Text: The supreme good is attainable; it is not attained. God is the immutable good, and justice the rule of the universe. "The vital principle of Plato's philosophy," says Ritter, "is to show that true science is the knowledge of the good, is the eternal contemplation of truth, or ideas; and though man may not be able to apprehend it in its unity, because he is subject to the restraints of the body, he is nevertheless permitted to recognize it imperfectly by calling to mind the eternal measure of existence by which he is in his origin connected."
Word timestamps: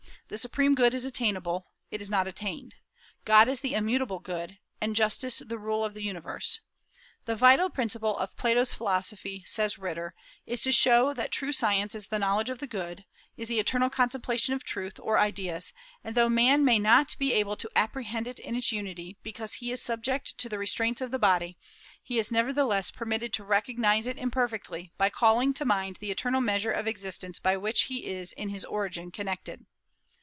The 0.29 0.37
supreme 0.37 0.75
good 0.75 0.93
is 0.93 1.03
attainable; 1.03 1.65
it 1.89 2.01
is 2.01 2.09
not 2.09 2.25
attained. 2.25 2.75
God 3.25 3.49
is 3.49 3.59
the 3.59 3.73
immutable 3.73 4.19
good, 4.19 4.59
and 4.79 4.95
justice 4.95 5.39
the 5.39 5.57
rule 5.59 5.83
of 5.83 5.93
the 5.93 6.01
universe. 6.03 6.61
"The 7.25 7.35
vital 7.35 7.69
principle 7.69 8.17
of 8.17 8.37
Plato's 8.37 8.71
philosophy," 8.71 9.43
says 9.45 9.77
Ritter, 9.77 10.15
"is 10.45 10.61
to 10.61 10.71
show 10.71 11.13
that 11.13 11.31
true 11.33 11.51
science 11.51 11.95
is 11.95 12.07
the 12.07 12.17
knowledge 12.17 12.49
of 12.49 12.59
the 12.59 12.67
good, 12.67 13.03
is 13.35 13.49
the 13.49 13.59
eternal 13.59 13.89
contemplation 13.89 14.53
of 14.53 14.63
truth, 14.63 14.97
or 15.01 15.19
ideas; 15.19 15.73
and 16.01 16.15
though 16.15 16.29
man 16.29 16.63
may 16.63 16.79
not 16.79 17.13
be 17.19 17.33
able 17.33 17.57
to 17.57 17.69
apprehend 17.75 18.25
it 18.25 18.39
in 18.39 18.55
its 18.55 18.71
unity, 18.71 19.17
because 19.23 19.55
he 19.55 19.69
is 19.69 19.81
subject 19.81 20.37
to 20.37 20.47
the 20.47 20.57
restraints 20.57 21.01
of 21.01 21.11
the 21.11 21.19
body, 21.19 21.57
he 22.01 22.17
is 22.19 22.31
nevertheless 22.31 22.89
permitted 22.89 23.33
to 23.33 23.43
recognize 23.43 24.07
it 24.07 24.17
imperfectly 24.17 24.93
by 24.97 25.09
calling 25.09 25.53
to 25.53 25.65
mind 25.65 25.97
the 25.97 26.09
eternal 26.09 26.39
measure 26.39 26.71
of 26.71 26.87
existence 26.87 27.37
by 27.37 27.57
which 27.57 27.81
he 27.83 28.05
is 28.05 28.31
in 28.31 28.47
his 28.47 28.63
origin 28.63 29.11
connected." 29.11 29.65